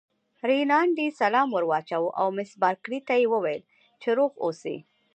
رینالډي 0.49 1.07
سلام 1.19 1.47
ور 1.51 1.65
واچاوه 1.71 2.09
او 2.19 2.27
مس 2.37 2.51
بارکلي 2.61 2.99
ته 3.07 3.13
یې 3.19 3.25
وویل 3.33 3.61
چې 4.01 4.09
روغ 4.17 4.31
اوسی. 4.43 4.77